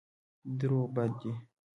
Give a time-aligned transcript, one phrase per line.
[0.59, 1.31] دروغ بد دی.